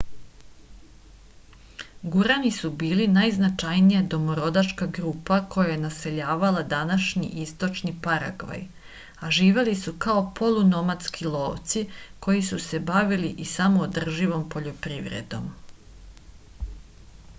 gurani 2.13 2.51
su 2.59 2.69
bili 2.83 3.05
najznačajnija 3.17 3.99
domorodačka 4.13 4.85
grupa 4.97 5.35
koja 5.55 5.67
je 5.71 5.75
naseljavala 5.83 6.63
današnji 6.71 7.29
istočni 7.43 7.93
paragvaj 8.07 8.63
a 9.27 9.29
živeli 9.39 9.75
su 9.83 9.93
kao 10.07 10.25
polunomadski 10.41 11.27
lovci 11.37 11.85
koji 12.27 12.45
su 12.49 12.59
se 12.69 12.79
bavili 12.91 13.29
i 13.45 13.45
samoodrživom 13.53 14.49
poljoprivredom 14.57 15.47